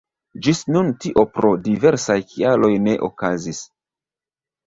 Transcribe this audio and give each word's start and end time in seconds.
Ĝis 0.45 0.59
nun 0.75 0.87
tio 1.03 1.25
pro 1.33 1.51
diversaj 1.67 2.17
kialoj 2.31 2.71
ne 2.87 2.97
okazis. 3.09 3.61